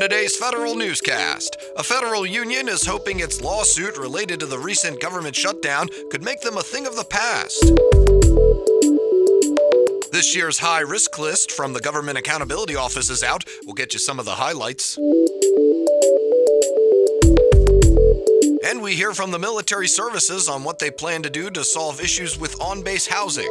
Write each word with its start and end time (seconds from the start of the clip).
today's 0.00 0.34
federal 0.34 0.74
newscast. 0.74 1.58
A 1.76 1.82
federal 1.82 2.24
union 2.24 2.68
is 2.70 2.86
hoping 2.86 3.20
its 3.20 3.42
lawsuit 3.42 3.98
related 3.98 4.40
to 4.40 4.46
the 4.46 4.58
recent 4.58 4.98
government 4.98 5.36
shutdown 5.36 5.88
could 6.10 6.22
make 6.22 6.40
them 6.40 6.56
a 6.56 6.62
thing 6.62 6.86
of 6.86 6.96
the 6.96 7.04
past. 7.04 7.60
This 10.10 10.34
year's 10.34 10.58
high 10.58 10.80
risk 10.80 11.18
list 11.18 11.52
from 11.52 11.74
the 11.74 11.80
Government 11.80 12.16
Accountability 12.16 12.76
Office 12.76 13.10
is 13.10 13.22
out. 13.22 13.44
We'll 13.66 13.74
get 13.74 13.92
you 13.92 13.98
some 13.98 14.18
of 14.18 14.24
the 14.24 14.36
highlights. 14.36 14.96
And 18.66 18.82
we 18.82 18.94
hear 18.94 19.12
from 19.12 19.32
the 19.32 19.38
military 19.38 19.88
services 19.88 20.48
on 20.48 20.64
what 20.64 20.78
they 20.78 20.90
plan 20.90 21.22
to 21.24 21.30
do 21.30 21.50
to 21.50 21.62
solve 21.62 22.00
issues 22.00 22.40
with 22.40 22.58
on 22.58 22.80
base 22.80 23.06
housing. 23.06 23.50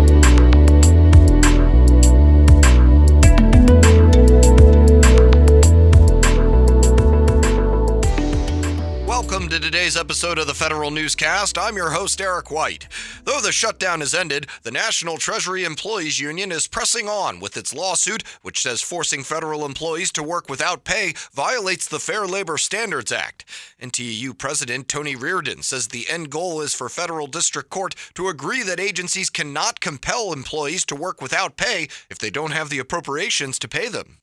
Welcome 9.21 9.49
to 9.49 9.59
today's 9.59 9.95
episode 9.95 10.39
of 10.39 10.47
the 10.47 10.55
Federal 10.55 10.89
Newscast. 10.89 11.55
I'm 11.55 11.75
your 11.75 11.91
host, 11.91 12.19
Eric 12.19 12.49
White. 12.49 12.87
Though 13.23 13.39
the 13.39 13.51
shutdown 13.51 13.99
has 13.99 14.15
ended, 14.15 14.47
the 14.63 14.71
National 14.71 15.17
Treasury 15.17 15.63
Employees 15.63 16.19
Union 16.19 16.51
is 16.51 16.65
pressing 16.65 17.07
on 17.07 17.39
with 17.39 17.55
its 17.55 17.71
lawsuit, 17.71 18.23
which 18.41 18.63
says 18.63 18.81
forcing 18.81 19.23
federal 19.23 19.63
employees 19.63 20.11
to 20.13 20.23
work 20.23 20.49
without 20.49 20.85
pay 20.85 21.13
violates 21.33 21.87
the 21.87 21.99
Fair 21.99 22.25
Labor 22.25 22.57
Standards 22.57 23.11
Act. 23.11 23.45
NTEU 23.79 24.35
President 24.39 24.87
Tony 24.87 25.15
Reardon 25.15 25.61
says 25.61 25.89
the 25.89 26.09
end 26.09 26.31
goal 26.31 26.59
is 26.59 26.73
for 26.73 26.89
federal 26.89 27.27
district 27.27 27.69
court 27.69 27.93
to 28.15 28.27
agree 28.27 28.63
that 28.63 28.79
agencies 28.79 29.29
cannot 29.29 29.79
compel 29.79 30.33
employees 30.33 30.83
to 30.85 30.95
work 30.95 31.21
without 31.21 31.57
pay 31.57 31.87
if 32.09 32.17
they 32.17 32.31
don't 32.31 32.53
have 32.53 32.69
the 32.69 32.79
appropriations 32.79 33.59
to 33.59 33.67
pay 33.67 33.87
them. 33.87 34.17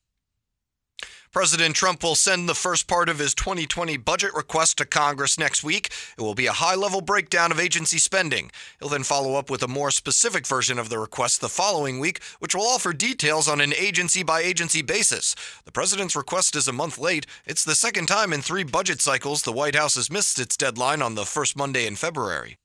President 1.31 1.77
Trump 1.77 2.03
will 2.03 2.15
send 2.15 2.49
the 2.49 2.55
first 2.55 2.89
part 2.89 3.11
of 3.11 3.19
his 3.19 3.35
2020 3.35 3.99
budget 3.99 4.33
request 4.35 4.79
to 4.79 4.87
Congress 4.87 5.39
next 5.39 5.63
week. 5.63 5.93
It 6.17 6.23
will 6.23 6.35
be 6.35 6.47
a 6.47 6.53
high 6.53 6.75
level 6.75 7.03
breakdown 7.03 7.53
of 7.53 7.61
agency 7.61 7.99
spending. 7.99 8.51
He'll 8.79 8.89
then 8.89 9.03
follow 9.03 9.35
up 9.35 9.51
with 9.51 9.63
a 9.63 9.69
more 9.69 9.91
specific 9.91 10.47
version 10.47 10.79
of 10.79 10.89
the 10.89 10.99
request 10.99 11.41
the 11.41 11.51
following 11.51 12.01
week, 12.01 12.23
which 12.39 12.55
will 12.55 12.67
offer 12.67 12.95
details 12.95 13.47
on 13.47 13.61
an 13.61 13.75
agency 13.75 14.23
by 14.23 14.41
agency 14.41 14.81
basis. 14.81 15.37
The 15.67 15.73
president's 15.73 16.17
request 16.17 16.57
is 16.57 16.67
a 16.67 16.73
month 16.73 16.99
late. 16.99 17.27
It's 17.45 17.65
the 17.65 17.75
second 17.75 18.07
time 18.07 18.33
in 18.33 18.41
three 18.41 18.65
budget 18.65 19.03
cycles 19.03 19.43
the 19.43 19.53
White 19.53 19.75
House 19.75 19.97
has 19.97 20.11
missed 20.11 20.39
its 20.39 20.57
deadline 20.57 21.03
on 21.03 21.15
the 21.15 21.27
first 21.27 21.57
Monday 21.57 21.87
in 21.87 21.97
February. 21.97 22.57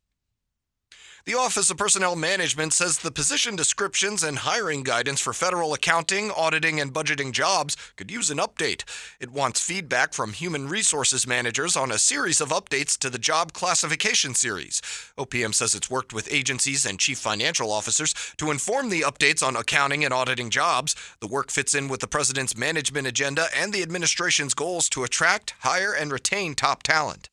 The 1.26 1.36
Office 1.36 1.70
of 1.70 1.78
Personnel 1.78 2.18
Management 2.18 2.74
says 2.74 2.98
the 2.98 3.10
position 3.10 3.56
descriptions 3.56 4.24
and 4.24 4.40
hiring 4.40 4.84
guidance 4.84 5.22
for 5.22 5.32
federal 5.32 5.74
accounting, 5.74 6.32
auditing, 6.32 6.82
and 6.82 6.94
budgeting 6.94 7.32
jobs 7.32 7.78
could 7.96 8.12
use 8.12 8.30
an 8.30 8.40
update. 8.40 8.84
It 9.22 9.32
wants 9.32 9.62
feedback 9.62 10.14
from 10.14 10.34
human 10.34 10.68
resources 10.68 11.26
managers 11.26 11.78
on 11.78 11.94
a 11.94 11.98
series 11.98 12.42
of 12.42 12.50
updates 12.50 12.98
to 12.98 13.10
the 13.10 13.18
job 13.18 13.54
classification 13.54 14.34
series. 14.34 14.82
OPM 15.18 15.54
says 15.54 15.74
it's 15.74 15.90
worked 15.90 16.12
with 16.12 16.28
agencies 16.30 16.86
and 16.86 17.00
chief 17.00 17.20
financial 17.20 17.72
officers 17.72 18.14
to 18.36 18.52
inform 18.52 18.90
the 18.90 19.04
updates 19.04 19.42
on 19.42 19.56
accounting 19.56 20.04
and 20.04 20.14
auditing 20.14 20.50
jobs. 20.50 20.94
The 21.22 21.28
work 21.28 21.52
fits 21.52 21.74
in 21.74 21.88
with 21.88 22.02
the 22.02 22.08
president's 22.08 22.58
management 22.58 23.08
agenda 23.08 23.48
and 23.56 23.72
the 23.72 23.82
administration's 23.82 24.54
goals 24.54 24.90
to 24.90 25.06
attract, 25.06 25.56
hire, 25.62 25.94
and 25.94 26.12
retain 26.12 26.54
top 26.54 26.84
talent. 26.84 27.30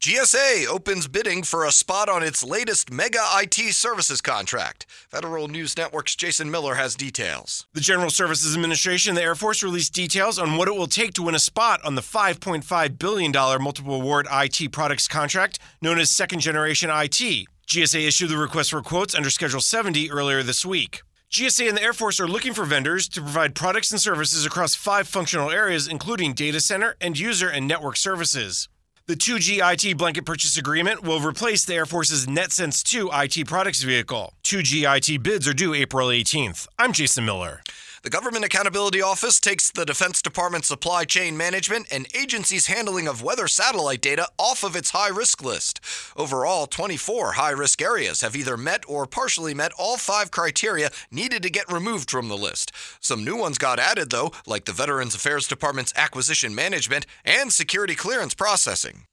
GSA 0.00 0.66
opens 0.68 1.08
bidding 1.08 1.42
for 1.42 1.64
a 1.64 1.72
spot 1.72 2.08
on 2.08 2.22
its 2.22 2.44
latest 2.44 2.92
mega 2.92 3.18
IT 3.36 3.54
services 3.74 4.20
contract. 4.20 4.86
Federal 4.88 5.48
News 5.48 5.76
Network's 5.76 6.14
Jason 6.14 6.48
Miller 6.48 6.74
has 6.74 6.94
details. 6.94 7.66
The 7.72 7.80
General 7.80 8.10
Services 8.10 8.54
Administration 8.54 9.10
and 9.10 9.18
the 9.18 9.22
Air 9.22 9.34
Force 9.34 9.64
released 9.64 9.94
details 9.94 10.38
on 10.38 10.56
what 10.56 10.68
it 10.68 10.76
will 10.76 10.86
take 10.86 11.14
to 11.14 11.22
win 11.22 11.34
a 11.34 11.40
spot 11.40 11.80
on 11.84 11.96
the 11.96 12.02
$5.5 12.02 12.98
billion 12.98 13.32
multiple 13.32 13.96
award 13.96 14.28
IT 14.30 14.70
products 14.70 15.08
contract 15.08 15.58
known 15.82 15.98
as 15.98 16.10
Second 16.10 16.38
Generation 16.38 16.88
IT. 16.88 17.46
GSA 17.66 18.06
issued 18.06 18.30
the 18.30 18.36
request 18.36 18.70
for 18.70 18.82
quotes 18.82 19.14
under 19.14 19.30
Schedule 19.30 19.60
70 19.60 20.10
earlier 20.12 20.44
this 20.44 20.64
week. 20.64 21.02
GSA 21.32 21.68
and 21.68 21.76
the 21.76 21.82
Air 21.82 21.92
Force 21.92 22.20
are 22.20 22.28
looking 22.28 22.54
for 22.54 22.64
vendors 22.64 23.08
to 23.08 23.20
provide 23.20 23.56
products 23.56 23.90
and 23.90 24.00
services 24.00 24.46
across 24.46 24.76
five 24.76 25.08
functional 25.08 25.50
areas, 25.50 25.88
including 25.88 26.32
data 26.32 26.60
center, 26.60 26.94
end 27.00 27.18
user, 27.18 27.48
and 27.48 27.66
network 27.66 27.96
services. 27.96 28.68
The 29.08 29.14
2G 29.14 29.60
IT 29.62 29.96
blanket 29.98 30.24
purchase 30.24 30.58
agreement 30.58 31.04
will 31.04 31.20
replace 31.20 31.64
the 31.64 31.74
Air 31.74 31.86
Force's 31.86 32.26
NETCENTS 32.26 32.82
2 32.82 33.10
IT 33.12 33.46
products 33.46 33.84
vehicle. 33.84 34.34
2G 34.42 34.82
IT 34.96 35.22
bids 35.22 35.46
are 35.46 35.52
due 35.52 35.74
April 35.74 36.08
18th. 36.08 36.66
I'm 36.76 36.92
Jason 36.92 37.24
Miller. 37.24 37.62
The 38.06 38.10
Government 38.10 38.44
Accountability 38.44 39.02
Office 39.02 39.40
takes 39.40 39.68
the 39.68 39.84
Defense 39.84 40.22
Department's 40.22 40.68
supply 40.68 41.02
chain 41.02 41.36
management 41.36 41.88
and 41.90 42.06
agencies' 42.14 42.68
handling 42.68 43.08
of 43.08 43.20
weather 43.20 43.48
satellite 43.48 44.00
data 44.00 44.28
off 44.38 44.62
of 44.62 44.76
its 44.76 44.90
high 44.90 45.08
risk 45.08 45.42
list. 45.42 45.80
Overall, 46.16 46.68
24 46.68 47.32
high 47.32 47.50
risk 47.50 47.82
areas 47.82 48.20
have 48.20 48.36
either 48.36 48.56
met 48.56 48.84
or 48.86 49.06
partially 49.06 49.54
met 49.54 49.72
all 49.76 49.96
five 49.96 50.30
criteria 50.30 50.90
needed 51.10 51.42
to 51.42 51.50
get 51.50 51.68
removed 51.68 52.08
from 52.08 52.28
the 52.28 52.36
list. 52.36 52.70
Some 53.00 53.24
new 53.24 53.36
ones 53.36 53.58
got 53.58 53.80
added, 53.80 54.10
though, 54.10 54.30
like 54.46 54.66
the 54.66 54.72
Veterans 54.72 55.16
Affairs 55.16 55.48
Department's 55.48 55.92
acquisition 55.96 56.54
management 56.54 57.06
and 57.24 57.52
security 57.52 57.96
clearance 57.96 58.34
processing. 58.34 59.06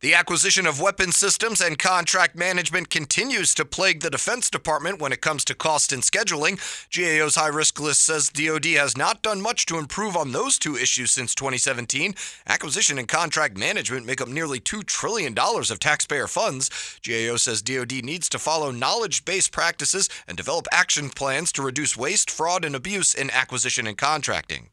The 0.00 0.14
acquisition 0.14 0.64
of 0.64 0.80
weapon 0.80 1.10
systems 1.10 1.60
and 1.60 1.76
contract 1.76 2.36
management 2.36 2.88
continues 2.88 3.52
to 3.54 3.64
plague 3.64 3.98
the 4.00 4.10
Defense 4.10 4.48
Department 4.48 5.00
when 5.00 5.10
it 5.10 5.20
comes 5.20 5.44
to 5.46 5.56
cost 5.56 5.92
and 5.92 6.04
scheduling. 6.04 6.60
GAO's 6.92 7.34
high 7.34 7.48
risk 7.48 7.80
list 7.80 8.02
says 8.02 8.28
DoD 8.28 8.66
has 8.76 8.96
not 8.96 9.22
done 9.22 9.40
much 9.40 9.66
to 9.66 9.76
improve 9.76 10.16
on 10.16 10.30
those 10.30 10.56
two 10.56 10.76
issues 10.76 11.10
since 11.10 11.34
2017. 11.34 12.14
Acquisition 12.46 12.96
and 12.96 13.08
contract 13.08 13.58
management 13.58 14.06
make 14.06 14.20
up 14.20 14.28
nearly 14.28 14.60
$2 14.60 14.84
trillion 14.84 15.34
of 15.36 15.80
taxpayer 15.80 16.28
funds. 16.28 16.70
GAO 17.04 17.34
says 17.34 17.60
DoD 17.60 18.04
needs 18.04 18.28
to 18.28 18.38
follow 18.38 18.70
knowledge 18.70 19.24
based 19.24 19.50
practices 19.50 20.08
and 20.28 20.36
develop 20.36 20.68
action 20.70 21.10
plans 21.10 21.50
to 21.50 21.62
reduce 21.62 21.96
waste, 21.96 22.30
fraud, 22.30 22.64
and 22.64 22.76
abuse 22.76 23.14
in 23.14 23.32
acquisition 23.32 23.88
and 23.88 23.98
contracting. 23.98 24.68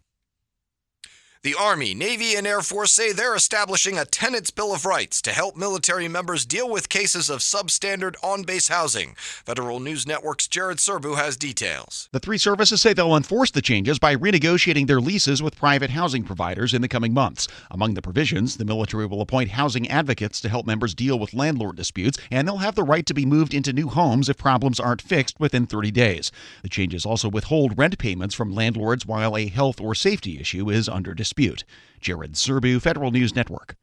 The 1.45 1.53
Army, 1.53 1.94
Navy, 1.94 2.33
and 2.35 2.47
Air 2.47 2.63
Force 2.63 2.91
say 2.91 3.11
they're 3.11 3.35
establishing 3.35 4.00
a 4.00 4.06
Tenants' 4.06 4.50
Bill 4.50 4.73
of 4.73 4.83
Rights 4.83 5.22
to 5.22 5.29
help 5.29 5.56
military 5.56 6.07
members 6.07 6.44
deal 6.44 6.67
with 6.67 6.89
cases 6.89 7.29
of 7.29 7.41
substandard 7.41 8.16
on 8.23 8.41
base 8.41 8.69
housing. 8.69 9.13
Federal 9.16 9.79
News 9.79 10.07
Network's 10.07 10.47
Jared 10.47 10.79
Serbu 10.79 11.17
has 11.17 11.38
details. 11.38 12.09
The 12.11 12.19
three 12.19 12.39
services 12.39 12.81
say 12.81 12.94
they'll 12.94 13.16
enforce 13.16 13.51
the 13.51 13.61
changes 13.61 14.00
by 14.00 14.16
renegotiating 14.16 14.88
their 14.88 15.00
leases 15.00 15.44
with 15.44 15.56
private 15.56 15.91
housing 15.91 16.23
providers 16.23 16.73
in 16.73 16.81
the 16.81 16.88
coming 16.88 17.13
months. 17.13 17.47
Among 17.69 17.94
the 17.94 18.01
provisions, 18.01 18.57
the 18.57 18.66
military 18.66 19.06
will 19.06 19.22
appoint 19.22 19.51
housing 19.51 19.88
advocates 19.88 20.41
to 20.41 20.50
help 20.50 20.66
members 20.66 20.95
deal 20.95 21.19
with 21.19 21.35
landlord 21.35 21.75
disputes, 21.75 22.17
and 22.31 22.47
they'll 22.47 22.57
have 22.57 22.73
the 22.73 22.81
right 22.81 23.06
to 23.06 23.13
be 23.13 23.23
moved 23.23 23.53
into 23.53 23.72
new 23.72 23.89
homes 23.89 24.29
if 24.29 24.38
problems 24.38 24.79
aren't 24.79 25.00
fixed 25.00 25.39
within 25.39 25.67
30 25.67 25.91
days. 25.91 26.31
The 26.63 26.69
changes 26.69 27.06
also 27.06 27.29
withhold 27.29 27.77
rent 27.77 28.00
payments 28.00 28.33
from 28.33 28.51
landlords 28.56 29.06
while 29.06 29.38
a 29.38 29.45
health 29.45 29.79
or 29.79 29.94
safety 29.94 30.39
issue 30.39 30.72
is 30.72 30.89
under 30.89 31.13
dispute 31.13 31.34
dispute. 31.35 31.66
Jared 32.06 32.34
Serbu, 32.34 32.79
Federal 32.79 33.09
News 33.09 33.35
Network. 33.35 33.75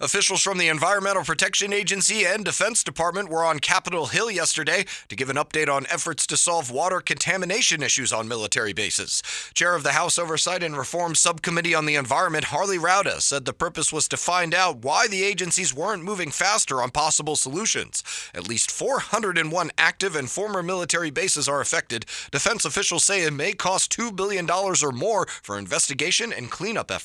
Officials 0.00 0.42
from 0.42 0.56
the 0.56 0.68
Environmental 0.68 1.24
Protection 1.24 1.74
Agency 1.74 2.24
and 2.24 2.42
Defense 2.42 2.82
Department 2.82 3.28
were 3.28 3.44
on 3.44 3.58
Capitol 3.58 4.06
Hill 4.06 4.30
yesterday 4.30 4.86
to 5.08 5.16
give 5.16 5.28
an 5.28 5.36
update 5.36 5.68
on 5.68 5.86
efforts 5.90 6.26
to 6.28 6.38
solve 6.38 6.70
water 6.70 7.00
contamination 7.00 7.82
issues 7.82 8.14
on 8.14 8.28
military 8.28 8.72
bases. 8.72 9.22
Chair 9.52 9.74
of 9.74 9.82
the 9.82 9.92
House 9.92 10.18
Oversight 10.18 10.62
and 10.62 10.74
Reform 10.74 11.14
Subcommittee 11.14 11.74
on 11.74 11.84
the 11.84 11.96
Environment, 11.96 12.44
Harley 12.44 12.78
Rouda, 12.78 13.20
said 13.20 13.44
the 13.44 13.52
purpose 13.52 13.92
was 13.92 14.08
to 14.08 14.16
find 14.16 14.54
out 14.54 14.78
why 14.78 15.06
the 15.06 15.22
agencies 15.22 15.74
weren't 15.74 16.02
moving 16.02 16.30
faster 16.30 16.80
on 16.80 16.90
possible 16.90 17.36
solutions. 17.36 18.02
At 18.34 18.48
least 18.48 18.70
401 18.70 19.70
active 19.76 20.16
and 20.16 20.30
former 20.30 20.62
military 20.62 21.10
bases 21.10 21.46
are 21.46 21.60
affected. 21.60 22.06
Defense 22.30 22.64
officials 22.64 23.04
say 23.04 23.22
it 23.22 23.34
may 23.34 23.52
cost 23.52 23.92
$2 23.92 24.16
billion 24.16 24.50
or 24.50 24.92
more 24.92 25.26
for 25.42 25.58
investigation 25.58 26.32
and 26.32 26.50
cleanup 26.50 26.90
efforts. 26.90 26.95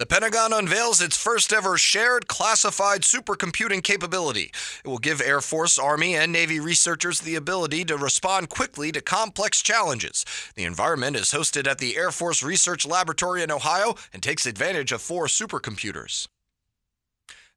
The 0.00 0.06
Pentagon 0.06 0.54
unveils 0.54 1.02
its 1.02 1.16
first 1.22 1.52
ever 1.52 1.76
shared 1.76 2.26
classified 2.26 3.02
supercomputing 3.02 3.82
capability. 3.82 4.50
It 4.82 4.88
will 4.88 4.98
give 4.98 5.20
Air 5.20 5.42
Force, 5.42 5.78
Army, 5.78 6.14
and 6.14 6.32
Navy 6.32 6.58
researchers 6.58 7.20
the 7.20 7.34
ability 7.34 7.84
to 7.84 7.98
respond 7.98 8.48
quickly 8.48 8.92
to 8.92 9.02
complex 9.02 9.60
challenges. 9.60 10.24
The 10.54 10.64
environment 10.64 11.16
is 11.16 11.32
hosted 11.32 11.66
at 11.66 11.78
the 11.78 11.98
Air 11.98 12.10
Force 12.12 12.42
Research 12.42 12.86
Laboratory 12.86 13.42
in 13.42 13.50
Ohio 13.50 13.94
and 14.10 14.22
takes 14.22 14.46
advantage 14.46 14.90
of 14.90 15.02
four 15.02 15.26
supercomputers. 15.26 16.28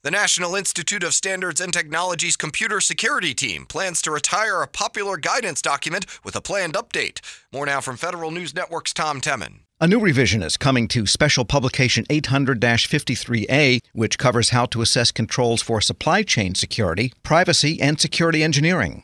The 0.04 0.12
National 0.12 0.54
Institute 0.54 1.04
of 1.04 1.14
Standards 1.14 1.62
and 1.62 1.72
Technology's 1.72 2.36
computer 2.36 2.82
security 2.82 3.34
team 3.34 3.66
plans 3.66 4.02
to 4.02 4.12
retire 4.12 4.62
a 4.62 4.68
popular 4.68 5.16
guidance 5.16 5.62
document 5.62 6.06
with 6.26 6.36
a 6.36 6.42
planned 6.42 6.74
update. 6.74 7.22
More 7.54 7.66
now 7.66 7.80
from 7.80 7.96
Federal 7.96 8.32
News 8.32 8.54
Network's 8.54 8.92
Tom 8.92 9.22
Temin. 9.22 9.60
A 9.84 9.86
new 9.86 10.00
revision 10.00 10.42
is 10.42 10.56
coming 10.56 10.88
to 10.88 11.06
Special 11.06 11.44
Publication 11.44 12.06
800 12.10 12.62
53A, 12.62 13.82
which 13.92 14.18
covers 14.18 14.52
how 14.52 14.66
to 14.68 14.82
assess 14.82 15.12
controls 15.12 15.62
for 15.62 15.82
supply 15.82 16.24
chain 16.24 16.56
security, 16.56 17.12
privacy, 17.22 17.82
and 17.82 18.00
security 18.00 18.44
engineering. 18.44 19.04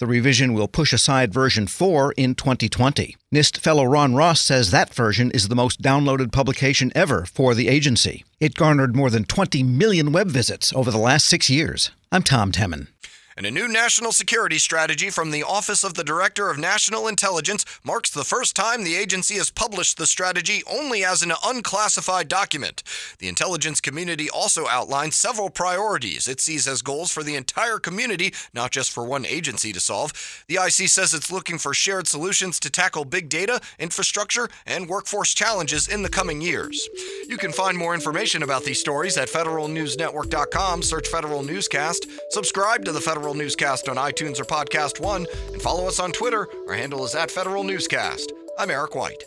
The 0.00 0.08
revision 0.08 0.52
will 0.52 0.66
push 0.66 0.92
aside 0.92 1.32
version 1.32 1.68
4 1.68 2.10
in 2.16 2.34
2020. 2.34 3.14
NIST 3.32 3.58
fellow 3.58 3.84
Ron 3.84 4.16
Ross 4.16 4.40
says 4.40 4.72
that 4.72 4.92
version 4.92 5.30
is 5.30 5.46
the 5.46 5.54
most 5.54 5.80
downloaded 5.80 6.32
publication 6.32 6.90
ever 6.96 7.24
for 7.24 7.54
the 7.54 7.68
agency. 7.68 8.24
It 8.40 8.56
garnered 8.56 8.96
more 8.96 9.10
than 9.10 9.26
20 9.26 9.62
million 9.62 10.10
web 10.10 10.26
visits 10.26 10.72
over 10.72 10.90
the 10.90 10.98
last 10.98 11.28
six 11.28 11.48
years. 11.48 11.92
I'm 12.10 12.24
Tom 12.24 12.50
Temin. 12.50 12.88
And 13.36 13.44
a 13.44 13.50
new 13.50 13.68
national 13.68 14.12
security 14.12 14.56
strategy 14.56 15.10
from 15.10 15.30
the 15.30 15.42
Office 15.42 15.84
of 15.84 15.92
the 15.92 16.04
Director 16.04 16.48
of 16.48 16.56
National 16.56 17.06
Intelligence 17.06 17.66
marks 17.84 18.08
the 18.08 18.24
first 18.24 18.56
time 18.56 18.82
the 18.82 18.96
agency 18.96 19.34
has 19.34 19.50
published 19.50 19.98
the 19.98 20.06
strategy 20.06 20.62
only 20.66 21.04
as 21.04 21.20
an 21.20 21.32
unclassified 21.44 22.28
document. 22.28 22.82
The 23.18 23.28
intelligence 23.28 23.82
community 23.82 24.30
also 24.30 24.66
outlines 24.68 25.16
several 25.16 25.50
priorities 25.50 26.28
it 26.28 26.40
sees 26.40 26.66
as 26.66 26.80
goals 26.80 27.12
for 27.12 27.22
the 27.22 27.34
entire 27.34 27.78
community, 27.78 28.32
not 28.54 28.70
just 28.70 28.90
for 28.90 29.04
one 29.04 29.26
agency 29.26 29.70
to 29.70 29.80
solve. 29.80 30.14
The 30.48 30.54
IC 30.54 30.88
says 30.88 31.12
it's 31.12 31.30
looking 31.30 31.58
for 31.58 31.74
shared 31.74 32.06
solutions 32.06 32.58
to 32.60 32.70
tackle 32.70 33.04
big 33.04 33.28
data, 33.28 33.60
infrastructure, 33.78 34.48
and 34.64 34.88
workforce 34.88 35.34
challenges 35.34 35.88
in 35.88 36.02
the 36.02 36.08
coming 36.08 36.40
years. 36.40 36.88
You 37.28 37.36
can 37.36 37.52
find 37.52 37.76
more 37.76 37.92
information 37.92 38.42
about 38.42 38.64
these 38.64 38.80
stories 38.80 39.18
at 39.18 39.28
federalnewsnetwork.com. 39.28 40.82
Search 40.82 41.08
Federal 41.08 41.42
Newscast. 41.42 42.06
Subscribe 42.30 42.86
to 42.86 42.92
the 42.92 43.00
Federal 43.00 43.25
Federal 43.26 43.42
Newscast 43.42 43.88
on 43.88 43.96
iTunes 43.96 44.38
or 44.38 44.44
Podcast 44.44 45.00
One, 45.00 45.26
and 45.52 45.60
follow 45.60 45.88
us 45.88 45.98
on 45.98 46.12
Twitter. 46.12 46.48
Our 46.68 46.74
handle 46.74 47.04
is 47.04 47.16
at 47.16 47.28
Federal 47.28 47.64
Newscast. 47.64 48.32
I'm 48.56 48.70
Eric 48.70 48.94
White. 48.94 49.24